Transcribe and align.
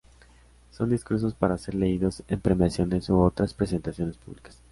Son 0.71 0.89
discursos 0.89 1.35
para 1.35 1.59
ser 1.59 1.75
leídos 1.75 2.23
en 2.27 2.41
premiaciones 2.41 3.07
u 3.11 3.19
otras 3.21 3.53
presentaciones 3.53 4.17
públicas. 4.17 4.59